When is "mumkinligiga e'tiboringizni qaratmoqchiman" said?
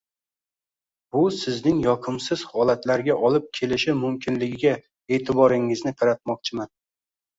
4.05-6.73